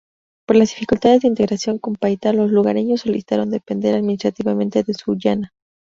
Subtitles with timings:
[0.47, 5.51] Por las dificultades de integración con Paita, los lugareños solicitaron depender administrativamente de Sullana.